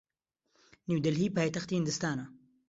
[0.87, 2.25] نیودەلهی پایتەختی هیندستانە.